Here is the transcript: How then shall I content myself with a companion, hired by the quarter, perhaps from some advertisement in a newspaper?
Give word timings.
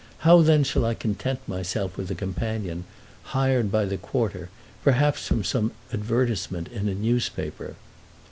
How 0.25 0.41
then 0.41 0.63
shall 0.63 0.83
I 0.83 0.95
content 0.95 1.47
myself 1.47 1.95
with 1.95 2.09
a 2.09 2.15
companion, 2.15 2.85
hired 3.37 3.71
by 3.71 3.85
the 3.85 3.97
quarter, 3.99 4.49
perhaps 4.83 5.27
from 5.27 5.43
some 5.43 5.73
advertisement 5.93 6.69
in 6.69 6.89
a 6.89 6.95
newspaper? 6.95 7.75